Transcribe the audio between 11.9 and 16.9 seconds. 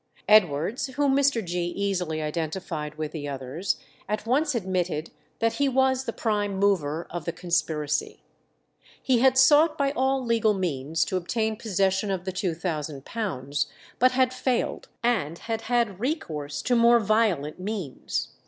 of the £2000, but had failed, and had had recourse to